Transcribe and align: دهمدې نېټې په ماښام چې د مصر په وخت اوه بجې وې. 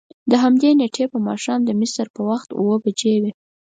دهمدې 0.31 0.69
نېټې 0.79 1.05
په 1.13 1.17
ماښام 1.27 1.59
چې 1.63 1.65
د 1.67 1.69
مصر 1.79 2.05
په 2.15 2.21
وخت 2.29 2.49
اوه 2.59 2.75
بجې 2.83 3.15
وې. 3.21 3.31